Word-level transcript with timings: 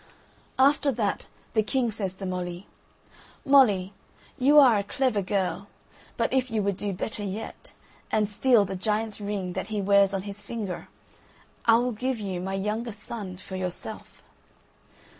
After 0.57 0.91
that 0.93 1.27
the 1.53 1.61
king 1.61 1.91
says 1.91 2.15
to 2.15 2.25
Molly: 2.25 2.65
"Molly, 3.45 3.93
you 4.39 4.57
are 4.57 4.79
a 4.79 4.83
clever 4.83 5.21
girl, 5.21 5.67
but 6.17 6.33
if 6.33 6.49
you 6.49 6.63
would 6.63 6.75
do 6.75 6.91
better 6.91 7.21
yet, 7.23 7.71
and 8.11 8.27
steal 8.27 8.65
the 8.65 8.75
giant's 8.75 9.21
ring 9.21 9.53
that 9.53 9.67
he 9.67 9.79
wears 9.79 10.15
on 10.15 10.23
his 10.23 10.41
finger, 10.41 10.87
I 11.67 11.75
will 11.75 11.91
give 11.91 12.17
you 12.19 12.41
my 12.41 12.55
youngest 12.55 13.01
son 13.03 13.37
for 13.37 13.55
yourself." 13.55 14.23